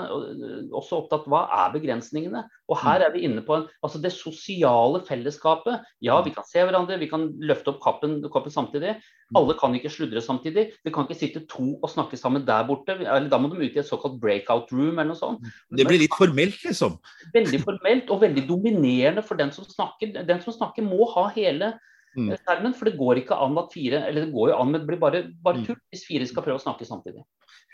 [0.76, 2.44] også opptatt av hva er begrensningene.
[2.70, 3.06] Og her mm.
[3.06, 5.86] er vi inne på en, altså det sosiale fellesskapet.
[6.06, 8.96] Ja, vi kan se hverandre, vi kan løfte opp kappen, kappen samtidig.
[9.30, 9.40] Mm.
[9.42, 10.70] Alle kan ikke sludre samtidig.
[10.86, 12.98] Vi kan ikke sitte to og snakke sammen der borte.
[13.00, 15.46] eller Da må de ut i et såkalt breakout room eller noe sånt.
[15.74, 17.00] Det blir litt formelt, liksom?
[17.36, 20.18] Veldig formelt og veldig dominerende for den som snakker.
[20.26, 21.76] Den som snakker må ha hele
[22.18, 22.32] mm.
[22.78, 25.02] For det går ikke an at fire Eller det går jo an, men det blir
[25.02, 25.66] bare, bare mm.
[25.68, 27.26] tull hvis fire skal prøve å snakke samtidig.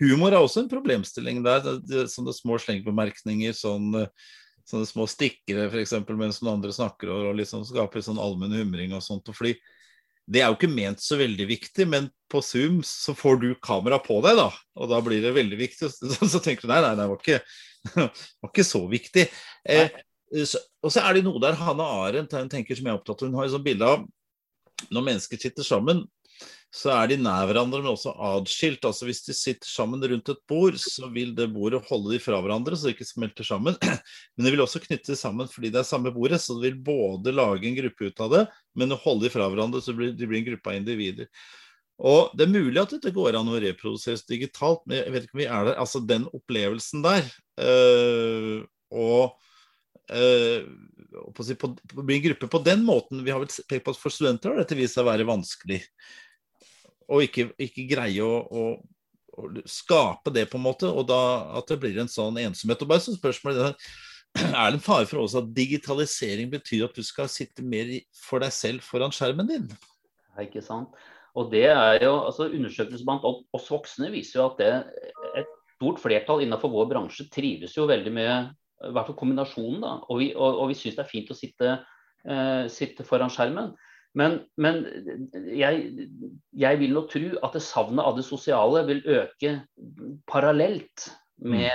[0.02, 1.70] Humor er også en problemstilling der.
[2.12, 3.56] Sånne små slengbemerkninger.
[3.56, 3.94] sånn
[4.66, 5.94] sånne små stikkere f.eks.
[6.18, 9.30] mens noen andre snakker og liksom skaper sånn allmenn humring og sånt.
[9.30, 9.54] Og fordi
[10.26, 14.00] det er jo ikke ment så veldig viktig, men på Zoom så får du kamera
[14.02, 14.50] på deg, da.
[14.82, 15.92] Og da blir det veldig viktig.
[15.94, 17.40] Så, tenker du nei, nei, det var ikke,
[18.42, 19.28] var ikke så viktig.
[19.70, 20.02] Eh,
[20.34, 23.30] og så er det noe der Hanne Arendt hun tenker som jeg er opptatt av.
[23.30, 24.08] Hun har et sånt bilde av
[24.94, 26.04] når mennesker sitter sammen,
[26.76, 28.84] så er de nær hverandre, men også atskilt.
[28.88, 32.42] Altså hvis de sitter sammen rundt et bord, så vil det bordet holde de fra
[32.44, 33.78] hverandre, så de ikke smelter sammen.
[34.36, 36.82] Men det vil også knytte de sammen fordi det er samme bordet, så det vil
[36.90, 38.42] både lage en gruppe ut av det,
[38.76, 41.30] men holde de fra hverandre, så de blir en gruppe av individer.
[41.96, 45.38] Og Det er mulig at dette går an å reproduseres digitalt, men jeg vet ikke
[45.38, 45.78] om vi er der.
[45.80, 47.30] Altså den opplevelsen der.
[47.64, 49.38] Øh, og
[50.12, 50.68] eh,
[51.36, 53.24] på, på, på, bli en gruppe på den måten.
[53.26, 55.82] Vi har vel pekt på at for studenter har dette vist seg å være vanskelig.
[57.12, 58.66] Og ikke, ikke greie å, å,
[59.38, 61.22] å, skape det, på en måte, og da
[61.60, 62.82] at det blir en sånn ensomhet.
[62.82, 63.76] Og bare så spørsmålet
[64.44, 67.92] er det en fare for oss at digitalisering betyr at du skal sitte mer
[68.26, 69.70] for deg selv foran skjermen din?
[70.34, 70.96] Ja, ikke sant.
[71.36, 74.72] Og det er jo, altså Undersøkelser blant oss voksne viser jo at det,
[75.42, 79.82] et stort flertall innenfor vår bransje trives jo veldig med i hvert fall kombinasjonen.
[79.84, 81.76] da, Og vi, og, og vi syns det er fint å sitte,
[82.28, 83.74] uh, sitte foran skjermen.
[84.16, 84.86] Men, men
[85.52, 86.08] jeg,
[86.56, 89.58] jeg, vil nå tro at det savnet av det sosiale vil øke
[90.32, 91.10] parallelt
[91.44, 91.74] med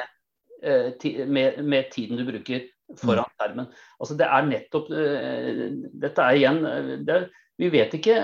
[0.65, 0.95] mm.
[1.03, 2.65] ti, med, med, tiden du bruker
[2.99, 3.37] foran mm.
[3.37, 3.69] skjermen.
[4.01, 5.63] Altså det er nettopp eh,
[6.03, 7.29] Dette er igjen eh, det er,
[7.61, 8.17] Vi vet ikke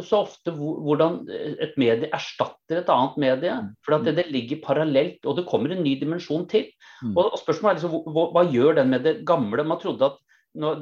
[0.00, 3.54] så ofte hvordan et medie erstatter et annet medie.
[3.60, 3.70] Mm.
[3.84, 6.70] For det, det, ligger parallelt, og det kommer en ny dimensjon til.
[7.02, 7.12] Mm.
[7.12, 9.66] Og, og Spørsmålet er liksom, hva, hva, gjør den med det gamle?
[9.68, 10.20] Man trodde at
[10.52, 10.72] da,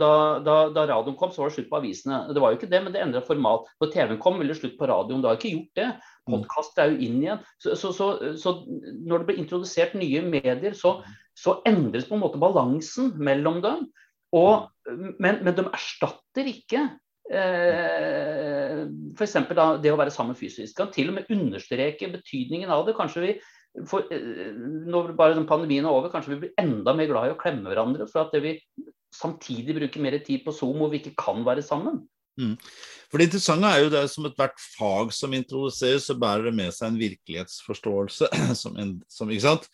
[0.42, 2.24] da, da, radioen kom, så var det slutt på avisene.
[2.35, 3.68] Det var jo ikke det, men det endra format.
[3.78, 5.20] Når TV-en kom, ville det slutt på radioen.
[5.22, 5.90] Det har ikke gjort det.
[6.31, 6.37] Mm.
[6.38, 7.45] Podkast er jo inn igjen.
[7.62, 8.55] Så, så, så, så,
[9.03, 11.01] når det blir introdusert nye medier, så,
[11.69, 13.87] endres på en måte balansen mellom dem.
[14.37, 14.69] Og,
[15.19, 16.85] men, men, de erstatter ikke
[17.35, 18.85] eh,
[19.16, 19.38] f.eks.
[19.83, 20.77] det å være sammen fysisk.
[20.79, 22.95] Kan til og med understreke betydningen av det.
[22.99, 23.35] Kanskje vi
[23.90, 24.55] for, eh,
[24.90, 28.07] når bare pandemien er over, kanskje vi blir enda mer glad i å klemme hverandre.
[28.11, 28.57] For at vi
[29.14, 32.05] samtidig bruker mer tid på Zoom hvor vi ikke kan være sammen.
[32.40, 32.57] Mm.
[33.11, 36.74] For Det interessante er jo det som ethvert fag som introduseres, så bærer det med
[36.74, 38.31] seg en virkelighetsforståelse.
[38.62, 39.66] som en, som, ikke sant?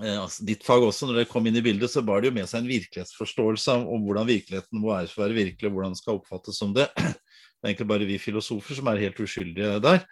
[0.00, 2.36] Eh, altså, ditt fag også, når det kom inn i bildet, så bar det jo
[2.38, 5.94] med seg en virkelighetsforståelse om hvordan virkeligheten må være for å være virkelig, og hvordan
[5.94, 6.90] den skal oppfattes som det.
[7.56, 10.02] Det er egentlig bare vi filosofer som er helt uskyldige der.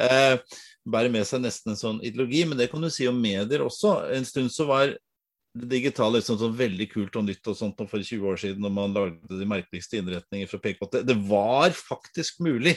[0.00, 0.38] Eh,
[0.88, 3.92] bærer med seg nesten en sånn ideologi, men det kan du si om medier også.
[4.16, 4.94] En stund så var
[5.54, 8.74] det digitale liksom sånn veldig kult og nytt og sånt for 20 år siden, når
[8.74, 12.74] man lagde de merkeligste innretninger for å peke på at det, var faktisk mulig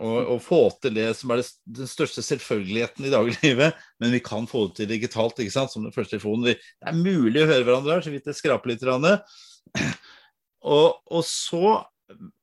[0.00, 4.48] å, få til det som er det, den største selvfølgeligheten i dagliglivet, men vi kan
[4.48, 6.54] få det til digitalt, ikke sant, som den første telefonen.
[6.54, 8.86] Det er mulig å høre hverandre her, så vidt det skraper litt.
[10.60, 11.76] Og, og så,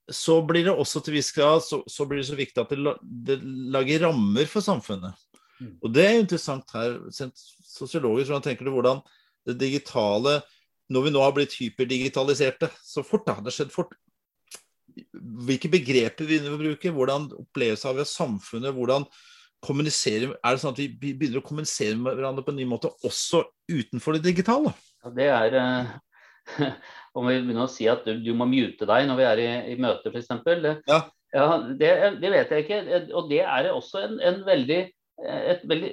[0.09, 2.93] så, blir det også til viss grad så, så, blir det så viktig at det,
[3.27, 3.41] det
[3.73, 5.17] lager rammer for samfunnet.
[5.58, 5.78] Mm.
[5.82, 9.02] Og det er jo interessant her, sosiologisk, hvordan tenker du hvordan
[9.48, 10.41] det digitale
[10.91, 13.96] Når vi nå har blitt hyperdigitaliserte så fort, da, det har skjedd fort.
[15.48, 16.93] Hvilke begreper vi begynner å bruke?
[16.96, 18.72] Hvordan opplevelse av samfunnet?
[18.76, 19.04] hvordan
[19.63, 22.93] kommuniserer Er det sånn at vi begynner å kommunisere med hverandre på en ny måte
[23.04, 24.72] også utenfor det digitale?
[25.04, 25.91] Ja, det er uh,
[27.17, 29.50] Om vi begynner å si at du, du må mute deg når vi er i,
[29.74, 30.30] i møte, f.eks.
[30.88, 31.02] Ja.
[31.34, 31.91] ja det,
[32.22, 32.82] det, vet jeg ikke.
[33.17, 34.84] Og det er også en, en veldig
[35.25, 35.91] et veldig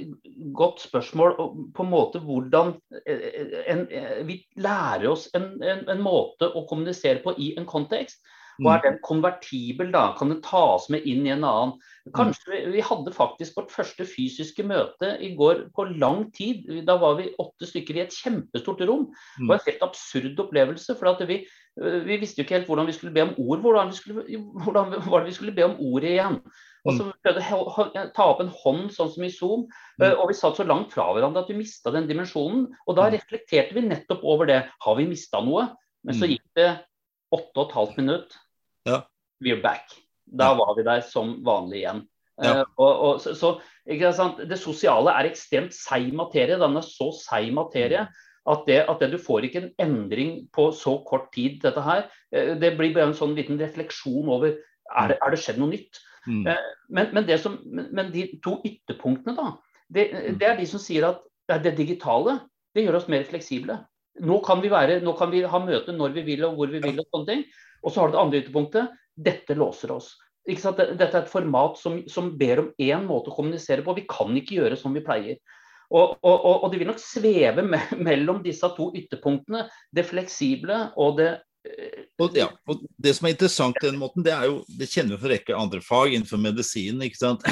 [0.53, 1.35] godt spørsmål
[1.75, 2.75] på en måte hvordan
[3.09, 7.69] eh, en, eh, vi lærer oss en, en, en, måte å kommunisere på i en
[7.69, 8.21] kontekst.
[8.63, 8.85] Og er mm.
[8.85, 10.05] den konvertibel, da?
[10.15, 11.73] Kan den tas med inn i en annen?
[12.15, 16.69] Kanskje vi, vi hadde faktisk vårt første fysiske møte i går på lang tid.
[16.87, 19.09] Da var vi åtte stykker i et kjempestort rom.
[19.41, 20.95] Det var en helt absurd opplevelse.
[21.01, 23.63] for at vi, eh, vi visste jo ikke helt hvordan vi skulle be om ord.
[23.65, 24.25] Hvordan, vi skulle,
[24.63, 26.39] hvordan var det vi skulle be om ordet igjen?
[26.85, 27.13] Og så mm.
[27.25, 29.65] prøvde vi ta opp en hånd, sånn som i Zoom.
[29.99, 30.05] Mm.
[30.05, 32.69] Eh, og vi satt så langt fra hverandre at vi mista den dimensjonen.
[32.87, 33.17] Og da mm.
[33.17, 34.61] reflekterte vi nettopp over det.
[34.85, 35.71] Har vi mista noe?
[36.05, 36.71] Men så gikk det
[37.35, 38.37] åtte og et halvt minutt.
[38.87, 39.01] Ja.
[39.43, 39.97] We're back.
[40.25, 42.05] Da var vi der som vanlig igjen.
[42.43, 42.61] Ja.
[42.61, 43.51] Uh, og, og, så, så,
[43.87, 46.61] Det sosiale er ekstremt seig materie.
[46.61, 48.07] Den er så seig materie
[48.51, 52.07] at det, at det, du får ikke en endring på så kort tid, dette her.
[52.35, 54.57] Uh, det blir bare en sånn liten refleksjon over
[54.93, 56.01] er det, er det skjedd noe nytt.
[56.27, 56.45] Mm.
[56.49, 60.39] Eh, men, men, som, men, de to ytterpunktene, da, det, mm.
[60.41, 61.25] det, er de som sier at
[61.65, 62.39] det digitale
[62.75, 63.79] det gjør oss mer fleksible.
[64.25, 66.81] Nå kan vi, være, nå kan vi ha møte når vi vil og hvor vi
[66.83, 67.01] vil.
[67.03, 67.43] Og sånne ting.
[67.85, 68.95] Og så har du det andre ytterpunktet.
[69.15, 70.13] Dette låser oss.
[70.45, 73.95] Dette er et format som, som ber om én måte å kommunisere på.
[73.97, 75.39] Vi kan ikke gjøre som vi pleier.
[75.95, 79.69] Og, og, og, det vil nok sveve me mellom disse to ytterpunktene.
[79.95, 81.33] Det fleksible og det
[82.21, 85.21] og, ja, og Det som er interessant, den måten, det er jo, det kjenner vi
[85.23, 87.01] fra en rekke andre fag innenfor medisin.
[87.03, 87.47] ikke sant?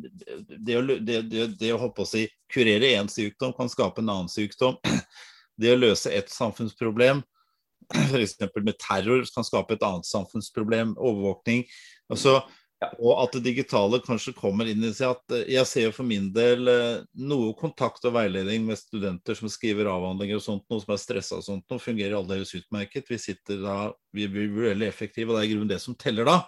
[0.66, 4.30] Det å, det, det, det å å si, kurere én sykdom kan skape en annen
[4.30, 4.78] sykdom.
[5.60, 7.24] Det å løse et samfunnsproblem,
[8.12, 8.36] f.eks.
[8.62, 10.94] med terror, kan skape et annet samfunnsproblem.
[10.96, 11.66] Overvåkning.
[12.12, 12.38] Altså,
[12.82, 12.90] ja.
[13.00, 16.04] Og at det digitale kanskje kommer inn i seg at eh, Jeg ser jo for
[16.08, 20.82] min del eh, noe kontakt og veiledning med studenter som skriver avhandlinger og sånt, noe
[20.82, 23.08] som er stressa og sånt, noe fungerer aldeles utmerket.
[23.08, 23.78] Vi sitter da,
[24.12, 26.42] vi blir veldig effektive, og det er i grunnen det som teller da.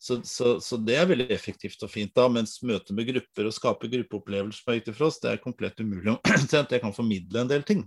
[0.00, 3.56] Så, så, så, det er veldig effektivt og fint da, mens møte med grupper og
[3.56, 6.18] skape gruppeopplevelser som er viktig for oss, det er komplett umulig.
[6.52, 7.86] Jeg kan formidle en del ting.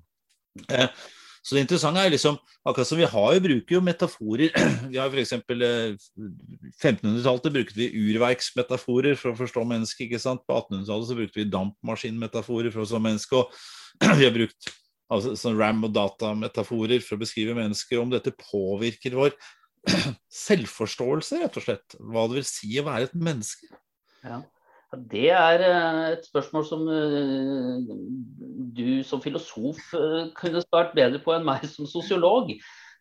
[0.69, 0.89] Eh,
[1.43, 4.53] så det interessante er liksom, akkurat som vi har jo, bruker jo metaforer.
[4.93, 5.33] Vi har f.eks.
[6.79, 10.05] 1500-tallet brukte vi urverksmetaforer for å forstå mennesket.
[10.05, 10.45] ikke sant?
[10.47, 13.35] På 1800-tallet så brukte vi dampmaskinmetaforer for å forstå mennesket.
[13.41, 14.71] Og vi har brukt
[15.11, 17.99] altså, sånn ram- og datametaforer for å beskrive mennesker.
[17.99, 19.35] Om dette påvirker vår
[20.47, 21.99] selvforståelse, rett og slett.
[21.99, 23.67] Hva det vil si å være et menneske.
[24.23, 24.39] Ja.
[24.93, 27.91] Det er eh, et spørsmål som eh,
[28.77, 32.51] du som filosof eh, kunne svart bedre på enn meg som sosiolog.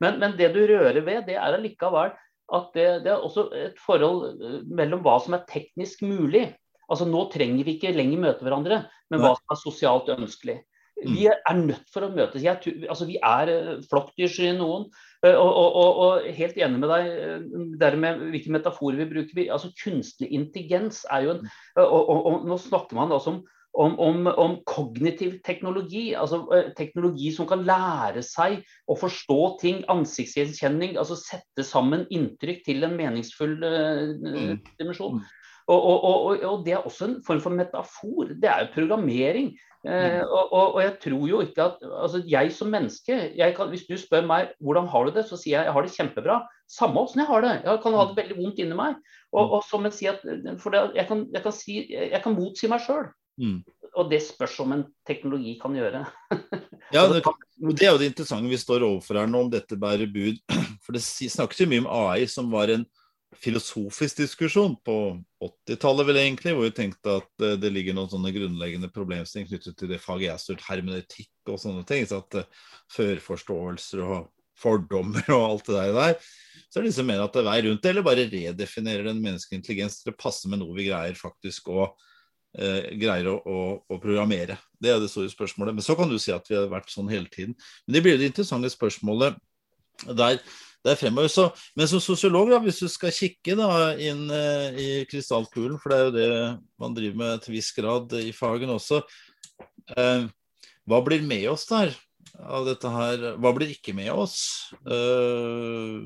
[0.03, 2.15] Men, men det du rører ved, det er allikevel
[2.53, 6.51] at det, det, er også et forhold mellom hva som er teknisk mulig.
[6.91, 10.59] Altså Nå trenger vi ikke lenger møte hverandre, men hva som er sosialt ønskelig.
[11.03, 11.41] Vi mm.
[11.51, 12.43] er nødt for å møtes.
[12.45, 14.89] Jeg, altså, vi er uh, flokkdyrsky noen.
[15.25, 19.35] Uh, og, og, og, helt enig med deg uh, der med hvilke metaforer vi bruker.
[19.39, 21.43] Vi, altså Kunstig intelligens er jo en
[21.83, 26.13] og, og, Nå snakker man altså om, om, om, om, kognitiv teknologi.
[26.19, 26.43] altså
[26.79, 29.85] Teknologi som kan lære seg å forstå ting.
[29.93, 30.99] Ansiktsgjenkjenning.
[31.01, 35.23] altså Sette sammen inntrykk til en meningsfull uh, dimensjon.
[35.23, 35.39] Mm.
[35.71, 38.33] Og, det er også en form for metafor.
[38.35, 39.53] Det er jo programmering.
[39.83, 40.31] Eh, mm.
[40.31, 43.97] og, og, og, jeg tror jo ikke at altså Jeg som menneske kan, Hvis du
[43.99, 46.37] spør meg hvordan har du det, så sier jeg jeg har det kjempebra.
[46.71, 47.55] Samme åssen jeg har det.
[47.65, 48.99] Jeg kan ha det veldig vondt inni meg.
[49.33, 49.55] Og, mm.
[49.57, 50.25] og som jeg, sier at,
[50.63, 53.11] for det, jeg, kan, jeg, kan si, jeg kan motsi meg sjøl.
[53.43, 53.63] Mm.
[53.99, 56.05] Og det spørs om en teknologi kan gjøre.
[56.95, 57.23] ja, det,
[57.75, 60.41] det, er jo det interessante vi står overfor her nå, om dette bærer bud.
[60.85, 62.87] For det snakkes jo mye om AI, som var en
[63.41, 64.97] filosofisk diskusjon på
[65.43, 69.79] 80-tallet, vel egentlig, hvor vi tenkte at uh, det ligger noen sånne grunnleggende problemstillinger knyttet
[69.79, 72.07] til det faget jeg har studert, hermeneutikk og sånne ting.
[72.09, 72.63] Så at uh,
[72.97, 74.31] førforståelser og
[74.63, 76.17] fordommer og alt det der,
[76.69, 79.23] så er det liksom mer at det er vei rundt det, eller bare redefinerer den
[79.25, 83.63] menneskelige intelligens til å passe med noe vi greier faktisk å uh, greier å, å,
[83.89, 84.59] å, programmere.
[84.77, 85.79] Det er det store spørsmålet.
[85.79, 87.57] Men så kan du si at vi har vært sånn hele tiden.
[87.87, 89.41] Men det blir det interessante spørsmålet
[90.19, 90.41] der
[90.85, 91.31] der fremover.
[91.31, 93.69] Så, men som sosiolog, da, hvis du skal kikke da,
[94.01, 96.31] inn eh, i krystallkulen, for det er jo det
[96.83, 99.03] man driver med til viss grad i fagene også,
[99.97, 100.27] eh,
[100.91, 101.95] hva blir med oss der?
[102.33, 105.99] av dette her, Hva blir ikke med oss eh,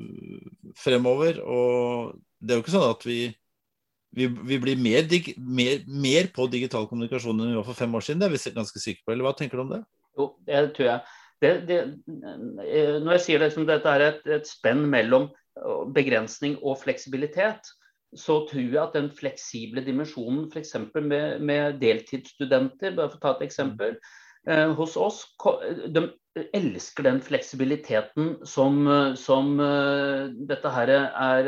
[0.80, 1.38] fremover?
[1.44, 3.20] Og det er jo ikke sånn at vi
[4.16, 7.92] vi, vi blir mer, dig, mer, mer, på digital kommunikasjon enn vi var for fem
[7.98, 8.22] år siden.
[8.22, 9.12] Det er vi ganske sikre på.
[9.12, 9.82] Eller hva tenker du om det?
[10.16, 11.02] Jo, det tror jeg
[11.42, 11.80] det, det,
[12.64, 15.30] eh, når jeg sier det, liksom, dette er et, et spenn mellom
[15.96, 17.68] begrensning og fleksibilitet,
[18.16, 20.76] så tror jeg at den fleksible dimensjonen, f.eks.
[20.94, 23.96] Med, med deltidsstudenter, bare for å ta et eksempel,
[24.48, 25.24] eh, hos oss,
[25.92, 26.06] de
[26.52, 28.82] elsker den fleksibiliteten som,
[29.16, 31.46] som uh, dette her er,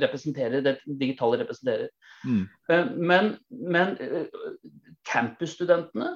[0.00, 1.90] representerer, det digitale representerer.
[2.24, 2.46] Mm.
[3.04, 3.92] Men, men
[5.04, 6.14] campusstudentene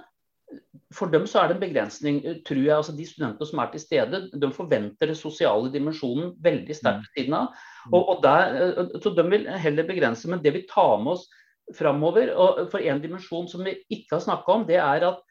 [0.94, 2.76] for dem så er det en begrensning, eh, tror jeg.
[2.76, 7.22] altså De studentene som er til stede, de forventer den sosiale dimensjonen veldig sterkt ved
[7.22, 7.50] siden av.
[7.86, 7.94] Mm.
[7.98, 10.28] Og, og der, eh, så De vil heller begrense.
[10.28, 11.28] Men det vi tar med oss
[11.76, 15.24] framover, og for en dimensjon som vi ikke har snakka om, det er at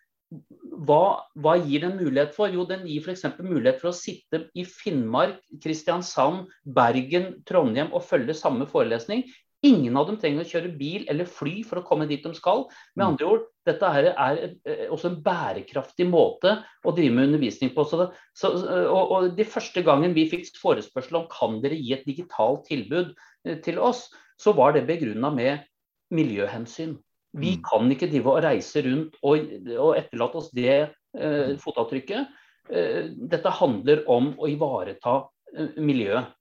[0.86, 2.52] hva, hva, gir den mulighet for?
[2.52, 3.24] Jo, den gir f.eks.
[3.40, 9.24] mulighet for å sitte i Finnmark, Kristiansand, Bergen, Trondheim og følge samme forelesning
[9.66, 12.68] Ingen av dem trenger å kjøre bil eller fly for å komme dit de skal.
[12.94, 13.08] Med mm.
[13.08, 17.88] andre ord, dette her er eh, også en bærekraftig måte å drive med undervisning på.
[17.90, 21.96] Så det, så, og, og, De første gangen vi fikk forespørsel om kan dere gi
[21.98, 23.16] et digitalt tilbud
[23.48, 24.06] eh, til oss,
[24.38, 25.66] så var det begrunna med
[26.14, 26.94] miljøhensyn.
[27.38, 27.64] Vi mm.
[27.66, 32.38] kan ikke drive og reise rundt og, og etterlate oss det eh, fotavtrykket.
[32.70, 35.20] Eh, dette handler om å ivareta
[35.56, 36.34] eh, miljøet.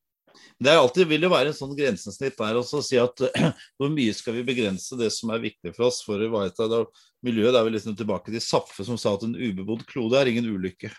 [0.59, 3.23] Det er alltid, vil jo være en sånn grensesnitt der også, å si at
[3.79, 6.69] hvor mye skal vi begrense det som er viktig for oss for å ivareta
[7.27, 7.53] miljøet.
[7.55, 10.49] Det er vel liksom tilbake til Zapfe som sa at en ubebodd klode er ingen
[10.53, 10.93] ulykke.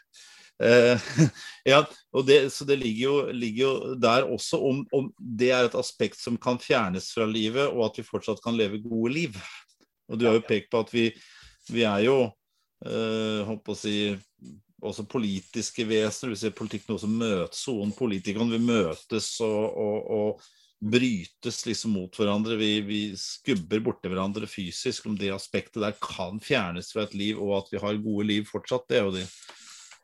[0.63, 1.09] Eh,
[1.71, 5.67] ja, og det, så det ligger jo, ligger jo der også om, om, det er
[5.67, 9.37] et aspekt som kan fjernes fra livet, og at vi fortsatt kan leve gode liv.
[10.07, 11.09] Og du har jo pekt på at vi,
[11.73, 12.17] vi er jo
[12.85, 13.97] eh, håper å si
[14.85, 16.33] også politiske vesener.
[16.33, 17.63] Vi ser politikk noe som møtes.
[17.69, 22.53] Noen politikere vil møtes og, og, og, brytes liksom mot hverandre.
[22.59, 25.07] Vi, vi skubber borti hverandre fysisk.
[25.09, 28.45] Om det aspektet der kan fjernes fra et liv, og at vi har gode liv
[28.45, 29.25] fortsatt, det er jo det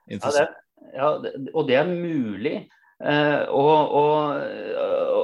[0.09, 0.63] interessante.
[0.93, 2.55] Ja, det, ja, og det er mulig.
[3.03, 4.41] Eh, og, og,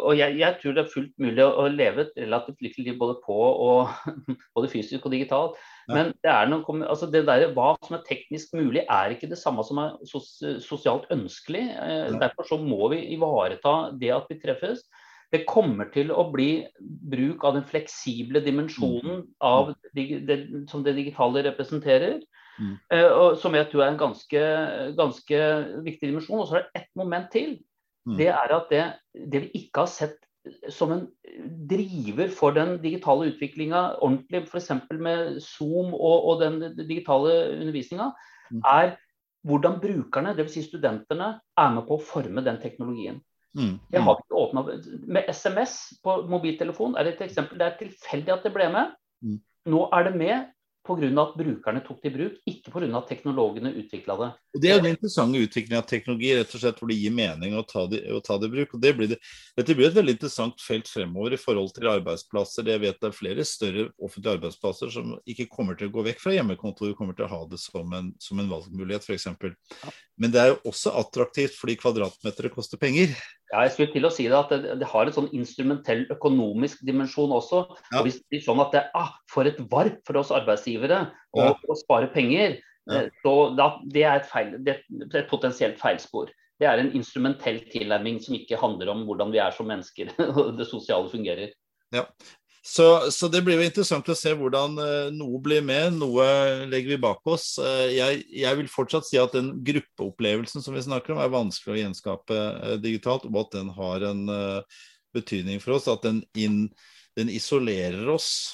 [0.10, 2.96] og jeg, jeg, tror det er fullt mulig å, å leve et relativt lykkelig liv
[2.98, 3.92] både på og
[4.58, 5.60] både fysisk og digitalt.
[5.86, 5.94] Ja.
[5.94, 9.38] Men det, er noe, altså det der, hva som er teknisk mulig, er ikke det
[9.42, 10.32] samme som er sos,
[10.66, 11.68] sosialt ønskelig.
[11.78, 12.18] Uh, ja.
[12.26, 14.82] Derfor så må vi ivareta det at vi treffes.
[15.30, 19.32] Det kommer til å bli bruk av den fleksible dimensjonen mm.
[19.46, 20.40] av det, det,
[20.72, 22.18] som det digitale representerer.
[22.58, 22.76] mm.
[22.96, 24.46] uh, som jeg tror er en ganske,
[24.98, 25.44] ganske
[25.86, 26.42] viktig dimensjon.
[26.42, 27.60] Og så er det ett moment til.
[28.08, 28.18] Mm.
[28.20, 28.84] Det er at det,
[29.32, 30.18] det, vi ikke har sett
[30.72, 31.04] som en
[31.70, 34.72] driver for den digitale utviklinga ordentlig, f.eks.
[34.92, 38.12] med Zoom og, og, den digitale undervisninga,
[38.52, 38.62] mm.
[38.66, 38.96] er
[39.48, 40.54] hvordan brukerne, dvs.
[40.56, 43.20] Si studentene, er med på å forme den teknologien.
[43.58, 43.78] Mm.
[43.92, 44.10] mm.
[44.38, 47.60] åpnet, Med SMS på mobiltelefon er det et eksempel.
[47.60, 48.96] Det er tilfeldig at det ble med.
[49.26, 49.40] Mm.
[49.74, 50.50] Nå er det med
[50.90, 51.10] pga.
[51.22, 52.90] at brukerne tok det i bruk, ikke pga.
[52.98, 54.30] at teknologene utvikla det.
[54.66, 57.64] Det er den interessante utviklingen av teknologi, rett og slett hvor det gir mening å
[57.68, 58.74] ta det, å ta det i bruk.
[58.74, 59.20] og det blir det,
[59.58, 62.68] Dette blir et veldig interessant felt fremover i forhold til arbeidsplasser.
[62.74, 66.24] Jeg vet det er flere større offentlige arbeidsplasser som ikke kommer til å gå vekk
[66.24, 69.30] fra hjemmekontor, kommer til å ha det som en, som en valgmulighet f.eks.
[70.20, 73.14] Men det er jo også attraktivt fordi kvadratmetere koster penger.
[73.50, 76.84] Ja, jeg skulle til å si det at det, det har en sånn instrumentell økonomisk
[76.86, 77.64] dimensjon også.
[77.90, 78.00] Ja.
[78.00, 80.79] og Hvis det er sånn at det er ah, for et varp for oss arbeidsgivere
[80.88, 81.54] å, ja.
[81.68, 82.58] og spare penger,
[82.90, 83.04] ja.
[83.04, 86.32] Eh, så da, det, er et, feil, det er et potensielt feilspor.
[86.60, 90.56] Det er en instrumentell tilnærming som ikke handler om hvordan vi er som mennesker og
[90.58, 91.54] det sosiale fungerer.
[91.96, 92.06] Ja,
[92.66, 96.26] så, så, det blir jo interessant å se hvordan uh, noe blir med, noe
[96.70, 97.54] legger vi bak oss.
[97.62, 101.78] Uh, jeg, jeg, vil fortsatt si at den gruppeopplevelsen som vi snakker om, er vanskelig
[101.78, 102.40] å gjenskape
[102.84, 104.26] digitalt, og at den har en
[105.16, 105.88] betydning for oss.
[105.90, 106.66] At den, inn,
[107.18, 108.52] den isolerer oss,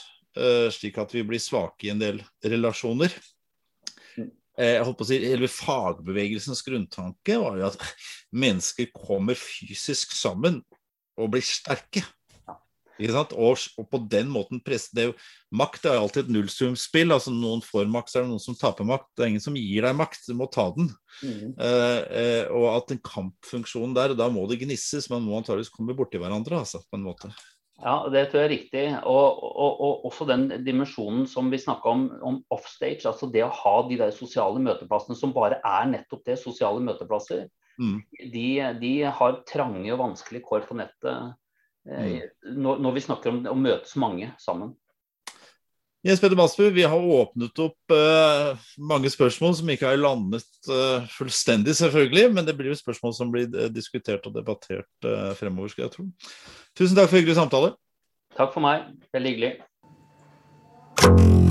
[0.75, 3.13] slik at vi blir svake i en del relasjoner.
[4.15, 4.31] Mm.
[4.59, 7.87] Jeg holdt på å si, Hele fagbevegelsens grunntanke var jo at
[8.35, 10.59] mennesker kommer fysisk sammen
[11.15, 12.03] og blir sterke.
[12.95, 15.15] Og, og, på den måten presse det er jo,
[15.55, 17.13] Makt er alltid et nullsumspill.
[17.15, 19.07] altså Noen får makt, så er det noen som taper makt.
[19.15, 20.89] Det er ingen som gir deg makt, du må ta den.
[21.21, 21.53] Mm.
[21.53, 25.07] Eh, eh, og at en kampfunksjon der, da må det gnisses.
[25.11, 27.31] Man må antakeligvis komme borti hverandre, altså, på en måte.
[27.83, 28.83] Ja, det tror jeg er riktig.
[29.03, 33.03] Og, og, og også den dimensjonen som vi snakka om, om offstage.
[33.09, 37.47] Altså det å ha de der sosiale møteplassene som bare er nettopp det, sosiale møteplasser.
[37.75, 37.97] Mm.
[38.31, 38.47] De,
[38.79, 41.35] de, har trange og vanskelige kår på nettet
[41.91, 42.21] Eh, mm.
[42.61, 44.73] når, når, vi snakker om å møtes mange sammen.
[46.05, 51.01] Jens Petter Masbu, vi har åpnet opp uh, mange spørsmål som ikke har landet uh,
[51.09, 52.27] fullstendig, selvfølgelig.
[52.35, 56.05] Men det blir jo spørsmål som blir diskutert og debattert uh, fremover, skal jeg tro.
[56.77, 57.73] Tusen takk for hyggelig samtale.
[58.37, 58.85] Takk for meg.
[59.17, 61.44] Veldig hyggelig.